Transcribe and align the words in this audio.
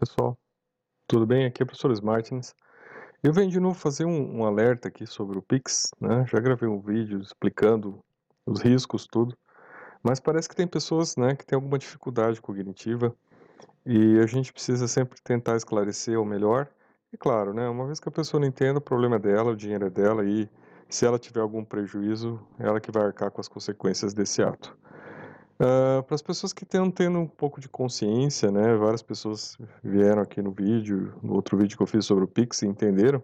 pessoal, 0.00 0.34
tudo 1.06 1.26
bem? 1.26 1.44
Aqui 1.44 1.62
é 1.62 1.64
o 1.64 1.66
professor 1.66 1.92
Martins. 2.02 2.54
Eu 3.22 3.34
venho 3.34 3.50
de 3.50 3.60
novo 3.60 3.78
fazer 3.78 4.06
um, 4.06 4.38
um, 4.38 4.46
alerta 4.46 4.88
aqui 4.88 5.06
sobre 5.06 5.36
o 5.36 5.42
Pix, 5.42 5.90
né? 6.00 6.24
Já 6.26 6.40
gravei 6.40 6.66
um 6.66 6.80
vídeo 6.80 7.20
explicando 7.20 8.02
os 8.46 8.62
riscos, 8.62 9.06
tudo, 9.06 9.36
mas 10.02 10.18
parece 10.18 10.48
que 10.48 10.56
tem 10.56 10.66
pessoas, 10.66 11.18
né, 11.18 11.36
que 11.36 11.44
têm 11.44 11.54
alguma 11.54 11.78
dificuldade 11.78 12.40
cognitiva 12.40 13.14
e 13.84 14.18
a 14.20 14.26
gente 14.26 14.54
precisa 14.54 14.88
sempre 14.88 15.20
tentar 15.22 15.56
esclarecer 15.56 16.18
o 16.18 16.24
melhor. 16.24 16.66
E 17.12 17.18
claro, 17.18 17.52
né, 17.52 17.68
uma 17.68 17.84
vez 17.84 18.00
que 18.00 18.08
a 18.08 18.12
pessoa 18.12 18.40
não 18.40 18.48
entenda, 18.48 18.78
o 18.78 18.82
problema 18.82 19.16
é 19.16 19.18
dela, 19.18 19.52
o 19.52 19.56
dinheiro 19.56 19.84
é 19.84 19.90
dela 19.90 20.24
e 20.24 20.48
se 20.88 21.04
ela 21.04 21.18
tiver 21.18 21.40
algum 21.40 21.62
prejuízo, 21.62 22.40
ela 22.58 22.80
que 22.80 22.90
vai 22.90 23.02
arcar 23.02 23.30
com 23.30 23.42
as 23.42 23.48
consequências 23.48 24.14
desse 24.14 24.42
ato. 24.42 24.74
Uh, 25.60 26.02
para 26.04 26.14
as 26.14 26.22
pessoas 26.22 26.54
que 26.54 26.64
estão 26.64 26.90
tendo 26.90 27.18
um 27.18 27.26
pouco 27.26 27.60
de 27.60 27.68
consciência, 27.68 28.50
né? 28.50 28.74
Várias 28.76 29.02
pessoas 29.02 29.58
vieram 29.84 30.22
aqui 30.22 30.40
no 30.40 30.52
vídeo, 30.52 31.14
no 31.22 31.34
outro 31.34 31.54
vídeo 31.58 31.76
que 31.76 31.82
eu 31.82 31.86
fiz 31.86 32.06
sobre 32.06 32.24
o 32.24 32.28
Pix 32.28 32.62
entenderam. 32.62 33.22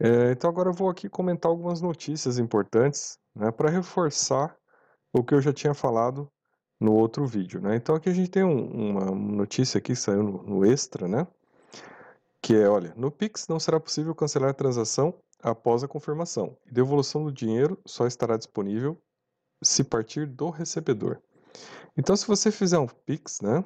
É, 0.00 0.30
então 0.30 0.48
agora 0.48 0.70
eu 0.70 0.72
vou 0.72 0.88
aqui 0.88 1.10
comentar 1.10 1.50
algumas 1.50 1.82
notícias 1.82 2.38
importantes, 2.38 3.18
né? 3.34 3.50
Para 3.50 3.68
reforçar 3.68 4.56
o 5.12 5.22
que 5.22 5.34
eu 5.34 5.42
já 5.42 5.52
tinha 5.52 5.74
falado 5.74 6.26
no 6.80 6.94
outro 6.94 7.26
vídeo, 7.26 7.60
né? 7.60 7.76
Então 7.76 7.94
aqui 7.94 8.08
a 8.08 8.14
gente 8.14 8.30
tem 8.30 8.42
um, 8.42 8.92
uma 8.92 9.04
notícia 9.10 9.76
aqui 9.76 9.92
que 9.92 9.96
saiu 9.98 10.22
no, 10.22 10.42
no 10.42 10.64
Extra, 10.64 11.06
né? 11.06 11.26
Que 12.40 12.56
é, 12.56 12.66
olha, 12.66 12.94
no 12.96 13.10
Pix 13.10 13.46
não 13.46 13.60
será 13.60 13.78
possível 13.78 14.14
cancelar 14.14 14.48
a 14.48 14.54
transação 14.54 15.12
após 15.42 15.84
a 15.84 15.88
confirmação. 15.88 16.56
E 16.66 16.72
devolução 16.72 17.24
do 17.24 17.30
dinheiro 17.30 17.78
só 17.84 18.06
estará 18.06 18.38
disponível 18.38 18.98
se 19.62 19.84
partir 19.84 20.26
do 20.26 20.50
recebedor. 20.50 21.18
Então, 21.96 22.16
se 22.16 22.26
você 22.26 22.50
fizer 22.50 22.78
um 22.78 22.86
Pix, 22.86 23.40
né, 23.40 23.64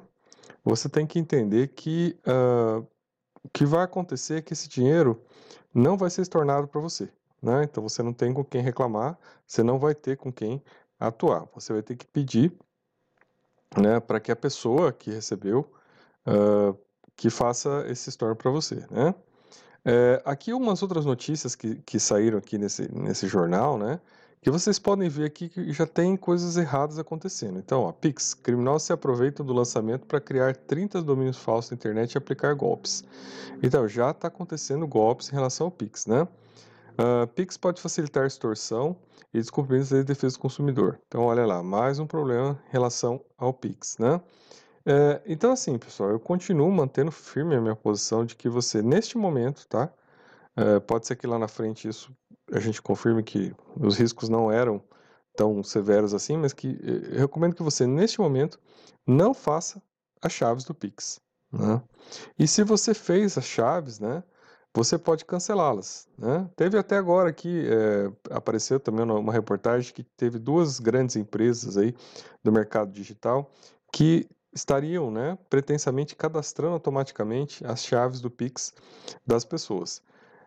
você 0.63 0.87
tem 0.87 1.05
que 1.05 1.19
entender 1.19 1.69
que 1.69 2.17
uh, 2.25 2.85
o 3.43 3.49
que 3.49 3.65
vai 3.65 3.83
acontecer 3.83 4.35
é 4.35 4.41
que 4.41 4.53
esse 4.53 4.69
dinheiro 4.69 5.21
não 5.73 5.97
vai 5.97 6.09
ser 6.09 6.21
estornado 6.21 6.67
para 6.67 6.79
você. 6.79 7.09
Né? 7.41 7.63
Então, 7.63 7.83
você 7.83 8.01
não 8.03 8.13
tem 8.13 8.33
com 8.33 8.43
quem 8.43 8.61
reclamar, 8.61 9.17
você 9.45 9.63
não 9.63 9.79
vai 9.79 9.95
ter 9.95 10.17
com 10.17 10.31
quem 10.31 10.61
atuar. 10.99 11.47
Você 11.53 11.73
vai 11.73 11.81
ter 11.81 11.95
que 11.95 12.05
pedir 12.05 12.53
né, 13.77 13.99
para 13.99 14.19
que 14.19 14.31
a 14.31 14.35
pessoa 14.35 14.91
que 14.93 15.11
recebeu 15.11 15.71
uh, 16.27 16.77
que 17.15 17.29
faça 17.29 17.85
esse 17.87 18.09
estorno 18.09 18.35
para 18.35 18.51
você. 18.51 18.85
Né? 18.89 19.13
É, 19.83 20.21
aqui 20.25 20.53
umas 20.53 20.81
outras 20.83 21.05
notícias 21.05 21.55
que, 21.55 21.75
que 21.77 21.99
saíram 21.99 22.37
aqui 22.37 22.57
nesse, 22.57 22.91
nesse 22.91 23.27
jornal, 23.27 23.77
né? 23.77 23.99
Que 24.41 24.49
vocês 24.49 24.79
podem 24.79 25.07
ver 25.07 25.25
aqui 25.25 25.47
que 25.47 25.71
já 25.71 25.85
tem 25.85 26.17
coisas 26.17 26.57
erradas 26.57 26.97
acontecendo. 26.97 27.59
Então, 27.59 27.83
ó, 27.83 27.91
Pix, 27.91 28.33
criminosos 28.33 28.83
se 28.83 28.93
aproveitam 28.93 29.45
do 29.45 29.53
lançamento 29.53 30.07
para 30.07 30.19
criar 30.19 30.55
30 30.55 31.01
domínios 31.03 31.37
falsos 31.37 31.69
na 31.69 31.75
internet 31.75 32.13
e 32.13 32.17
aplicar 32.17 32.55
golpes. 32.55 33.03
Então, 33.61 33.87
já 33.87 34.09
está 34.09 34.29
acontecendo 34.29 34.87
golpes 34.87 35.29
em 35.29 35.33
relação 35.33 35.67
ao 35.67 35.71
Pix, 35.71 36.07
né? 36.07 36.23
Uh, 36.93 37.27
Pix 37.35 37.55
pode 37.55 37.79
facilitar 37.79 38.25
extorsão 38.25 38.97
e 39.31 39.37
descumprimentos 39.37 39.89
de 39.89 40.03
defesa 40.03 40.35
do 40.35 40.39
consumidor. 40.39 40.99
Então, 41.07 41.21
olha 41.21 41.45
lá, 41.45 41.61
mais 41.61 41.99
um 41.99 42.07
problema 42.07 42.59
em 42.67 42.71
relação 42.71 43.23
ao 43.37 43.53
Pix, 43.53 43.97
né? 43.99 44.19
É, 44.83 45.21
então, 45.27 45.51
assim, 45.51 45.77
pessoal, 45.77 46.09
eu 46.09 46.19
continuo 46.19 46.71
mantendo 46.71 47.11
firme 47.11 47.55
a 47.55 47.61
minha 47.61 47.75
posição 47.75 48.25
de 48.25 48.35
que 48.35 48.49
você, 48.49 48.81
neste 48.81 49.17
momento, 49.17 49.67
tá? 49.67 49.93
É, 50.55 50.79
pode 50.79 51.05
ser 51.05 51.15
que 51.15 51.27
lá 51.27 51.37
na 51.37 51.47
frente 51.47 51.87
isso 51.87 52.11
a 52.51 52.59
gente 52.59 52.81
confirme 52.81 53.23
que 53.23 53.53
os 53.79 53.97
riscos 53.97 54.29
não 54.29 54.51
eram 54.51 54.83
tão 55.35 55.63
severos 55.63 56.13
assim, 56.13 56.37
mas 56.37 56.53
que 56.53 56.77
eu 56.83 57.19
recomendo 57.19 57.55
que 57.55 57.63
você, 57.63 57.87
neste 57.87 58.19
momento, 58.19 58.59
não 59.07 59.33
faça 59.33 59.81
as 60.21 60.31
chaves 60.31 60.63
do 60.63 60.73
Pix. 60.73 61.19
Né? 61.51 61.81
E 62.37 62.47
se 62.47 62.63
você 62.63 62.93
fez 62.93 63.37
as 63.37 63.45
chaves, 63.45 63.99
né, 63.99 64.23
você 64.73 64.97
pode 64.97 65.25
cancelá-las. 65.25 66.07
Né? 66.17 66.49
Teve 66.55 66.77
até 66.77 66.97
agora 66.97 67.29
aqui, 67.29 67.65
é, 67.67 68.11
apareceu 68.33 68.79
também 68.79 69.05
uma 69.05 69.33
reportagem 69.33 69.93
que 69.93 70.03
teve 70.03 70.39
duas 70.39 70.79
grandes 70.79 71.15
empresas 71.15 71.77
aí 71.77 71.93
do 72.43 72.51
mercado 72.51 72.91
digital 72.91 73.51
que 73.91 74.27
estariam 74.53 75.09
né, 75.09 75.37
pretensamente 75.49 76.15
cadastrando 76.15 76.73
automaticamente 76.73 77.65
as 77.65 77.83
chaves 77.85 78.19
do 78.19 78.29
Pix 78.29 78.73
das 79.25 79.45
pessoas. 79.45 80.01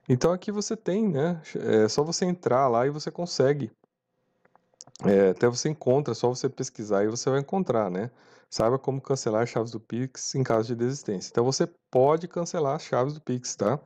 Então 0.08 0.32
aqui 0.32 0.52
você 0.52 0.76
tem, 0.76 1.08
né? 1.08 1.40
É 1.56 1.88
só 1.88 2.02
você 2.02 2.24
entrar 2.24 2.68
lá 2.68 2.86
e 2.86 2.90
você 2.90 3.10
consegue. 3.10 3.70
É, 5.04 5.30
até 5.30 5.48
você 5.48 5.68
encontra, 5.68 6.12
é 6.12 6.14
só 6.14 6.28
você 6.28 6.48
pesquisar 6.48 7.04
e 7.04 7.08
você 7.08 7.28
vai 7.30 7.40
encontrar, 7.40 7.90
né? 7.90 8.10
Saiba 8.48 8.78
como 8.78 9.00
cancelar 9.00 9.46
chaves 9.46 9.72
do 9.72 9.80
Pix 9.80 10.34
em 10.34 10.44
caso 10.44 10.68
de 10.68 10.76
desistência. 10.76 11.30
Então 11.30 11.44
você 11.44 11.66
pode 11.90 12.28
cancelar 12.28 12.76
as 12.76 12.82
chaves 12.82 13.14
do 13.14 13.20
Pix, 13.20 13.56
tá? 13.56 13.80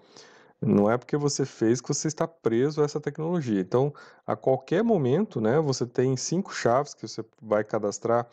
Não 0.61 0.91
é 0.91 0.99
porque 0.99 1.17
você 1.17 1.47
fez 1.47 1.81
que 1.81 1.89
você 1.89 2.09
está 2.09 2.27
preso 2.27 2.83
a 2.83 2.85
essa 2.85 3.00
tecnologia. 3.00 3.61
Então, 3.61 3.95
a 4.27 4.35
qualquer 4.35 4.83
momento, 4.83 5.41
né, 5.41 5.61
você 5.61 5.87
tem 5.87 6.17
cinco 6.17 6.53
chaves 6.53 6.95
que 6.95 7.06
você 7.06 7.25
vai 7.41 7.62
cadastrar 7.62 8.27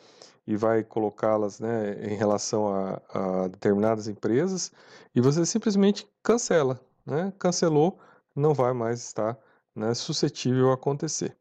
e 0.48 0.56
vai 0.56 0.84
colocá-las 0.84 1.60
né, 1.60 1.94
em 2.04 2.16
relação 2.16 2.68
a, 2.68 3.02
a 3.14 3.48
determinadas 3.48 4.08
empresas 4.08 4.72
e 5.14 5.22
você 5.22 5.46
simplesmente 5.46 6.08
cancela 6.24 6.80
né, 7.06 7.34
cancelou, 7.38 8.00
não 8.36 8.54
vai 8.54 8.74
mais 8.74 9.02
estar 9.02 9.38
né, 9.76 9.94
suscetível 9.94 10.72
a 10.72 10.76
acontecer. 10.76 11.36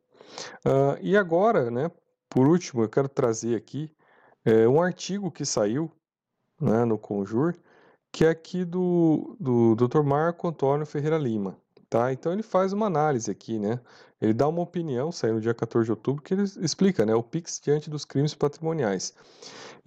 Uh, 0.66 0.98
e 1.00 1.16
agora, 1.16 1.70
né, 1.70 1.90
por 2.28 2.46
último, 2.46 2.82
eu 2.82 2.88
quero 2.88 3.08
trazer 3.08 3.56
aqui 3.56 3.90
é, 4.44 4.68
um 4.68 4.82
artigo 4.82 5.30
que 5.30 5.44
saiu 5.44 5.90
né, 6.60 6.84
no 6.84 6.98
Conjur, 6.98 7.54
que 8.12 8.24
é 8.24 8.28
aqui 8.28 8.64
do, 8.64 9.36
do 9.40 9.74
Dr. 9.74 10.02
Marco 10.02 10.48
Antônio 10.48 10.86
Ferreira 10.86 11.16
Lima. 11.16 11.56
Tá? 11.88 12.12
Então 12.12 12.32
ele 12.32 12.42
faz 12.42 12.72
uma 12.72 12.86
análise 12.86 13.30
aqui, 13.30 13.56
né? 13.56 13.78
Ele 14.20 14.32
dá 14.32 14.48
uma 14.48 14.62
opinião, 14.62 15.12
saiu 15.12 15.34
no 15.34 15.40
dia 15.40 15.54
14 15.54 15.84
de 15.84 15.92
outubro, 15.92 16.22
que 16.22 16.34
ele 16.34 16.42
explica, 16.42 17.06
né, 17.06 17.14
o 17.14 17.22
PIX 17.22 17.60
diante 17.60 17.88
dos 17.88 18.04
crimes 18.04 18.34
patrimoniais. 18.34 19.14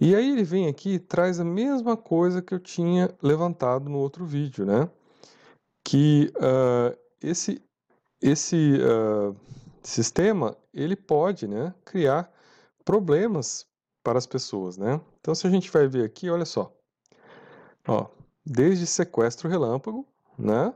E 0.00 0.14
aí 0.14 0.30
ele 0.30 0.44
vem 0.44 0.68
aqui 0.68 0.94
e 0.94 0.98
traz 0.98 1.38
a 1.38 1.44
mesma 1.44 1.98
coisa 1.98 2.40
que 2.40 2.54
eu 2.54 2.58
tinha 2.58 3.14
levantado 3.22 3.90
no 3.90 3.98
outro 3.98 4.24
vídeo, 4.24 4.64
né? 4.64 4.88
Que 5.88 6.30
uh, 6.36 6.94
esse, 7.22 7.64
esse 8.20 8.74
uh, 8.76 9.34
sistema 9.82 10.54
ele 10.74 10.94
pode 10.94 11.48
né, 11.48 11.72
criar 11.82 12.30
problemas 12.84 13.66
para 14.02 14.18
as 14.18 14.26
pessoas. 14.26 14.76
Né? 14.76 15.00
Então, 15.18 15.34
se 15.34 15.46
a 15.46 15.50
gente 15.50 15.70
vai 15.70 15.88
ver 15.88 16.04
aqui, 16.04 16.28
olha 16.28 16.44
só, 16.44 16.70
ó, 17.86 18.06
desde 18.44 18.86
sequestro 18.86 19.48
relâmpago, 19.48 20.06
né, 20.38 20.74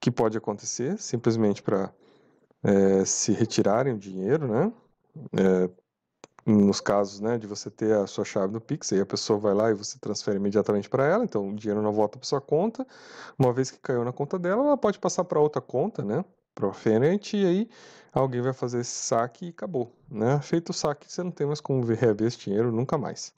que 0.00 0.10
pode 0.10 0.36
acontecer 0.36 0.98
simplesmente 0.98 1.62
para 1.62 1.92
é, 2.64 3.04
se 3.04 3.30
retirarem 3.30 3.94
o 3.94 3.98
dinheiro, 3.98 4.48
né, 4.48 4.72
é, 5.32 5.70
nos 6.48 6.80
casos 6.80 7.20
né, 7.20 7.36
de 7.36 7.46
você 7.46 7.70
ter 7.70 7.94
a 7.94 8.06
sua 8.06 8.24
chave 8.24 8.52
do 8.54 8.60
Pix, 8.60 8.92
aí 8.92 9.00
a 9.00 9.06
pessoa 9.06 9.38
vai 9.38 9.54
lá 9.54 9.70
e 9.70 9.74
você 9.74 9.98
transfere 9.98 10.38
imediatamente 10.38 10.88
para 10.88 11.06
ela, 11.06 11.22
então 11.22 11.50
o 11.50 11.54
dinheiro 11.54 11.82
não 11.82 11.92
volta 11.92 12.18
para 12.18 12.26
sua 12.26 12.40
conta. 12.40 12.86
Uma 13.38 13.52
vez 13.52 13.70
que 13.70 13.78
caiu 13.78 14.02
na 14.02 14.12
conta 14.12 14.38
dela, 14.38 14.64
ela 14.64 14.76
pode 14.76 14.98
passar 14.98 15.24
para 15.24 15.38
outra 15.38 15.60
conta, 15.60 16.02
né, 16.02 16.24
para 16.54 16.72
frente, 16.72 17.36
e 17.36 17.44
aí 17.44 17.70
alguém 18.12 18.40
vai 18.40 18.54
fazer 18.54 18.80
esse 18.80 18.90
saque 18.90 19.46
e 19.46 19.48
acabou. 19.50 19.92
Né? 20.10 20.40
Feito 20.40 20.70
o 20.70 20.72
saque, 20.72 21.12
você 21.12 21.22
não 21.22 21.30
tem 21.30 21.46
mais 21.46 21.60
como 21.60 21.84
reaver 21.84 22.26
esse 22.26 22.38
dinheiro 22.38 22.72
nunca 22.72 22.96
mais. 22.96 23.34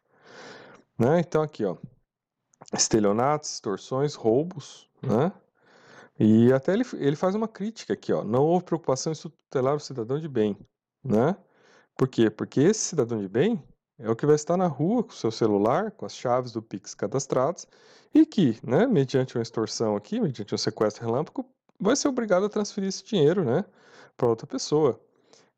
Né? 0.97 1.19
Então 1.19 1.43
aqui, 1.43 1.65
ó, 1.65 1.77
estelionatos, 2.73 3.55
extorsões, 3.55 4.15
roubos, 4.15 4.89
né? 5.03 5.33
E 6.19 6.53
até 6.53 6.75
ele, 6.75 6.85
ele 6.99 7.17
faz 7.17 7.35
uma 7.35 7.49
crítica 7.49 7.95
aqui, 7.95 8.13
ó, 8.13 8.23
não 8.23 8.43
houve 8.45 8.67
preocupação 8.67 9.11
em 9.13 9.17
tutelar 9.17 9.75
o 9.75 9.81
cidadão 9.81 10.19
de 10.19 10.29
bem, 10.29 10.55
né? 11.03 11.35
Por 12.01 12.09
quê? 12.09 12.31
Porque 12.31 12.61
esse 12.61 12.81
cidadão 12.81 13.21
de 13.21 13.29
bem 13.29 13.63
é 13.99 14.09
o 14.09 14.17
que 14.17 14.25
vai 14.25 14.35
estar 14.35 14.57
na 14.57 14.67
rua 14.67 15.05
com 15.05 15.11
o 15.11 15.15
seu 15.15 15.31
celular, 15.31 15.91
com 15.91 16.07
as 16.07 16.17
chaves 16.17 16.51
do 16.51 16.63
Pix 16.63 16.95
cadastradas, 16.95 17.69
e 18.15 18.25
que, 18.25 18.59
né, 18.65 18.87
mediante 18.87 19.37
uma 19.37 19.43
extorsão 19.43 19.95
aqui, 19.95 20.19
mediante 20.19 20.55
um 20.55 20.57
sequestro 20.57 21.05
relâmpago, 21.05 21.45
vai 21.79 21.95
ser 21.95 22.09
obrigado 22.09 22.47
a 22.47 22.49
transferir 22.49 22.89
esse 22.89 23.05
dinheiro, 23.05 23.45
né, 23.45 23.67
para 24.17 24.27
outra 24.27 24.47
pessoa. 24.47 24.99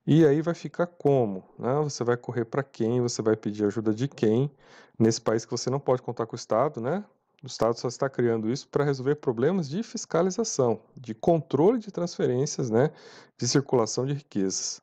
E 0.04 0.26
aí 0.26 0.42
vai 0.42 0.52
ficar 0.52 0.88
como? 0.88 1.44
Né? 1.56 1.74
Você 1.84 2.02
vai 2.02 2.16
correr 2.16 2.44
para 2.44 2.64
quem? 2.64 3.00
Você 3.00 3.22
vai 3.22 3.36
pedir 3.36 3.64
ajuda 3.64 3.94
de 3.94 4.08
quem? 4.08 4.50
Nesse 4.98 5.20
país 5.20 5.44
que 5.44 5.52
você 5.52 5.70
não 5.70 5.78
pode 5.78 6.02
contar 6.02 6.26
com 6.26 6.34
o 6.34 6.36
Estado, 6.36 6.80
né? 6.80 7.04
O 7.40 7.46
Estado 7.46 7.78
só 7.78 7.86
está 7.86 8.10
criando 8.10 8.50
isso 8.50 8.68
para 8.68 8.82
resolver 8.82 9.14
problemas 9.14 9.68
de 9.68 9.80
fiscalização, 9.84 10.80
de 10.96 11.14
controle 11.14 11.78
de 11.78 11.92
transferências, 11.92 12.68
né? 12.68 12.90
De 13.38 13.46
circulação 13.46 14.04
de 14.04 14.14
riquezas. 14.14 14.82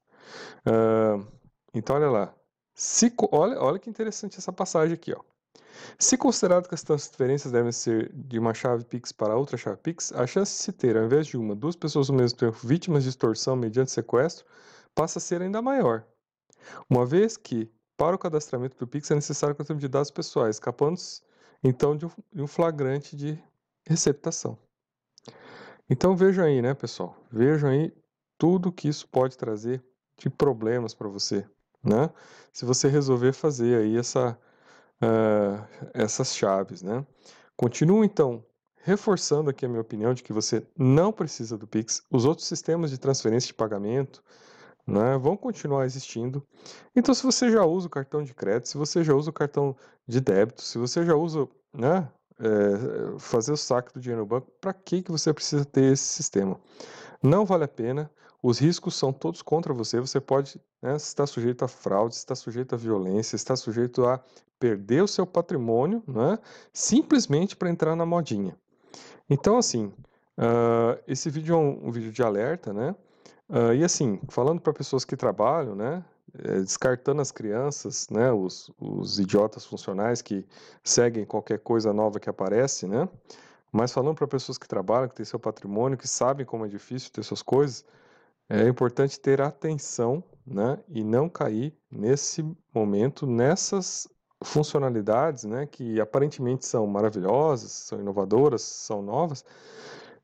Uh, 0.66 1.39
então, 1.74 1.96
olha 1.96 2.10
lá. 2.10 2.36
Se, 2.74 3.14
olha, 3.32 3.60
olha 3.60 3.80
que 3.80 3.90
interessante 3.90 4.38
essa 4.38 4.54
passagem 4.54 4.94
aqui. 4.94 5.14
Ó. 5.14 5.22
Se 5.98 6.18
considerado 6.18 6.68
que 6.68 6.76
as 6.76 6.84
transferências 6.84 7.52
devem 7.52 7.72
ser 7.72 8.12
de 8.14 8.40
uma 8.40 8.54
chave 8.54 8.86
Pix 8.86 9.12
para 9.12 9.36
outra 9.36 9.58
chave 9.58 9.78
Pix, 9.78 10.12
a 10.14 10.26
chance 10.26 10.54
de 10.54 10.64
se 10.64 10.72
ter, 10.72 10.98
ao 10.98 11.04
invés 11.04 11.28
de 11.28 11.38
uma, 11.38 11.56
duas 11.56 11.76
pessoas 11.76 12.10
ao 12.10 12.16
mesmo 12.16 12.38
tempo 12.38 12.58
vítimas 12.64 13.04
de 13.04 13.10
extorsão 13.10 13.56
mediante 13.56 13.92
sequestro 13.92 14.46
passa 14.96 15.20
a 15.20 15.22
ser 15.22 15.42
ainda 15.42 15.62
maior. 15.62 16.06
Uma 16.90 17.06
vez 17.06 17.38
que, 17.38 17.72
para 17.98 18.16
o 18.16 18.20
cadastramento 18.20 18.78
do 18.78 18.88
Pix, 18.88 19.10
é 19.12 19.16
necessário 19.16 19.54
o 19.54 19.58
controle 19.58 19.80
de 19.80 19.88
dados 19.88 20.12
pessoais, 20.12 20.56
escapando 20.56 21.00
então 21.64 21.96
de 21.96 22.08
um 22.42 22.48
flagrante 22.48 23.16
de 23.16 23.42
receptação. 23.86 24.58
Então 25.90 26.16
vejam 26.16 26.46
aí, 26.46 26.62
né, 26.62 26.74
pessoal? 26.74 27.16
Vejam 27.32 27.70
aí 27.70 27.94
tudo 28.38 28.72
que 28.72 28.88
isso 28.88 29.08
pode 29.08 29.38
trazer 29.38 29.84
de 30.18 30.30
problemas 30.30 30.94
para 30.94 31.08
você, 31.08 31.48
né? 31.84 32.10
Se 32.52 32.66
você 32.66 32.88
resolver 32.88 33.34
fazer 33.34 33.80
aí 33.80 33.98
essa, 33.98 34.38
uh, 35.02 35.90
essas 35.94 36.36
chaves, 36.36 36.82
né? 36.82 37.06
Continuo 37.56 38.04
então 38.04 38.44
reforçando 38.82 39.50
aqui 39.50 39.66
a 39.66 39.70
minha 39.70 39.82
opinião 39.82 40.14
de 40.14 40.24
que 40.24 40.34
você 40.34 40.66
não 40.78 41.12
precisa 41.12 41.58
do 41.58 41.68
Pix. 41.68 42.02
Os 42.10 42.26
outros 42.26 42.48
sistemas 42.48 42.90
de 42.90 42.98
transferência 42.98 43.48
de 43.48 43.54
pagamento 43.54 44.24
né, 44.88 45.18
vão 45.18 45.38
continuar 45.38 45.86
existindo. 45.86 46.46
Então, 46.96 47.14
se 47.14 47.24
você 47.24 47.52
já 47.52 47.64
usa 47.66 47.88
o 47.88 47.90
cartão 47.90 48.24
de 48.24 48.34
crédito, 48.34 48.70
se 48.70 48.78
você 48.78 49.04
já 49.04 49.14
usa 49.14 49.30
o 49.30 49.34
cartão 49.34 49.76
de 50.08 50.20
débito, 50.20 50.62
se 50.62 50.78
você 50.78 51.06
já 51.06 51.16
usa 51.16 51.48
né, 51.74 52.10
é, 52.40 53.20
fazer 53.20 53.52
o 53.52 53.58
saque 53.58 53.94
do 53.94 54.00
dinheiro 54.00 54.22
no 54.22 54.28
banco, 54.28 54.52
para 54.60 54.74
que, 54.74 55.04
que 55.04 55.12
você 55.12 55.34
precisa 55.34 55.66
ter 55.66 55.94
esse 55.94 56.06
sistema? 56.06 56.60
Não 57.22 57.46
vale 57.46 57.66
a 57.66 57.68
pena, 57.68 58.10
os 58.42 58.60
riscos 58.60 58.96
são 58.96 59.12
todos 59.12 59.42
contra 59.42 59.74
você, 59.74 60.00
você 60.00 60.20
pode 60.20 60.62
né, 60.82 60.96
estar 60.96 61.28
sujeito 61.28 61.66
a 61.66 61.68
fraude, 61.68 62.16
está 62.16 62.36
sujeito 62.36 62.74
a 62.74 62.78
violência, 62.78 63.36
está 63.36 63.56
sujeito 63.56 64.06
a 64.06 64.22
perder 64.60 65.04
o 65.04 65.08
seu 65.08 65.26
patrimônio, 65.26 66.04
né, 66.08 66.40
simplesmente 66.72 67.56
para 67.56 67.70
entrar 67.70 67.96
na 67.96 68.06
modinha. 68.06 68.56
Então, 69.30 69.58
assim, 69.58 69.94
uh, 70.38 71.00
esse 71.08 71.30
vídeo 71.30 71.54
é 71.54 71.58
um, 71.58 71.88
um, 71.88 71.92
vídeo 71.92 72.12
de 72.12 72.24
alerta, 72.24 72.74
né? 72.74 72.96
Uh, 73.48 73.74
e 73.74 73.84
assim, 73.84 74.20
falando 74.30 74.60
para 74.60 74.74
pessoas 74.74 75.06
que 75.06 75.16
trabalham, 75.16 75.76
né? 75.76 76.04
É, 76.44 76.60
descartando 76.60 77.22
as 77.22 77.32
crianças, 77.32 78.08
né? 78.10 78.32
Os, 78.32 78.72
os 78.80 79.20
idiotas 79.20 79.66
funcionais 79.66 80.22
que 80.22 80.46
seguem 80.84 81.26
qualquer 81.26 81.60
coisa 81.60 81.92
nova 81.92 82.20
que 82.20 82.30
aparece, 82.30 82.88
né? 82.88 83.08
Mas 83.72 83.92
falando 83.92 84.16
para 84.16 84.28
pessoas 84.28 84.58
que 84.58 84.68
trabalham, 84.68 85.08
que 85.08 85.16
têm 85.16 85.26
seu 85.26 85.40
patrimônio, 85.40 85.98
que 85.98 86.08
sabem 86.08 86.46
como 86.46 86.66
é 86.66 86.68
difícil 86.68 87.12
ter 87.12 87.24
suas 87.24 87.42
coisas, 87.42 87.86
é 88.50 88.68
importante 88.68 89.20
ter 89.20 89.42
atenção, 89.42 90.24
né? 90.46 90.80
E 90.90 91.04
não 91.04 91.30
cair 91.30 91.78
nesse 91.92 92.44
momento 92.74 93.28
nessas 93.28 94.08
funcionalidades, 94.44 95.44
né, 95.44 95.66
que 95.66 96.00
aparentemente 96.00 96.66
são 96.66 96.88
maravilhosas, 96.88 97.72
são 97.72 98.00
inovadoras, 98.00 98.62
são 98.62 99.02
novas, 99.02 99.44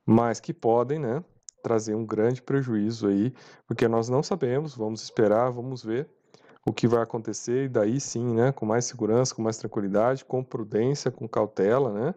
mas 0.05 0.39
que 0.39 0.53
podem, 0.53 0.99
né, 0.99 1.23
trazer 1.61 1.95
um 1.95 2.05
grande 2.05 2.41
prejuízo 2.41 3.07
aí, 3.07 3.33
porque 3.67 3.87
nós 3.87 4.07
não 4.07 4.23
sabemos, 4.23 4.75
vamos 4.75 5.03
esperar, 5.03 5.51
vamos 5.51 5.83
ver 5.83 6.07
o 6.65 6.71
que 6.71 6.87
vai 6.87 7.01
acontecer 7.03 7.65
e 7.65 7.69
daí 7.69 7.99
sim, 7.99 8.33
né, 8.33 8.51
com 8.51 8.65
mais 8.65 8.85
segurança, 8.85 9.35
com 9.35 9.41
mais 9.41 9.57
tranquilidade, 9.57 10.23
com 10.23 10.43
prudência, 10.43 11.11
com 11.11 11.27
cautela, 11.27 11.91
né, 11.91 12.15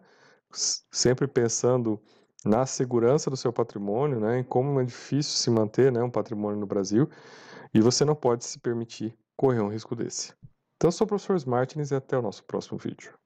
sempre 0.53 1.27
pensando 1.27 2.01
na 2.45 2.65
segurança 2.67 3.29
do 3.31 3.37
seu 3.37 3.53
patrimônio, 3.53 4.21
né, 4.21 4.39
em 4.39 4.45
como 4.45 4.81
é 4.81 4.85
difícil 4.85 5.37
se 5.37 5.51
manter, 5.51 5.91
né, 5.91 6.03
um 6.03 6.11
patrimônio 6.11 6.61
no 6.61 6.67
Brasil, 6.67 7.09
e 7.75 7.81
você 7.81 8.05
não 8.05 8.15
pode 8.15 8.45
se 8.45 8.59
permitir 8.59 9.17
correr 9.37 9.61
um 9.61 9.69
risco 9.69 9.97
desse. 9.97 10.33
Então, 10.77 10.89
eu 10.89 10.93
sou 10.93 11.05
o 11.05 11.09
professor 11.09 11.37
Martins 11.49 11.91
e 11.91 11.95
até 11.97 12.17
o 12.17 12.23
nosso 12.23 12.45
próximo 12.45 12.79
vídeo. 12.79 13.19